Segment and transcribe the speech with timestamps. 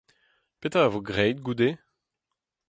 [0.59, 1.69] Petra a vo graet goude?